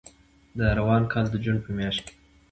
[0.57, 2.13] د روان کال د جون په میاشت کې